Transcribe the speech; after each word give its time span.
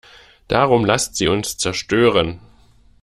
Darum 0.47 0.83
lasst 0.83 1.15
sie 1.15 1.27
uns 1.27 1.57
zerstören! 1.57 2.39